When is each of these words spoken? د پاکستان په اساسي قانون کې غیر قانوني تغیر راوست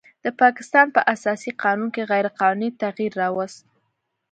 د 0.25 0.27
پاکستان 0.41 0.87
په 0.95 1.01
اساسي 1.13 1.51
قانون 1.63 1.89
کې 1.95 2.07
غیر 2.11 2.25
قانوني 2.39 2.69
تغیر 2.81 3.11
راوست 3.21 3.59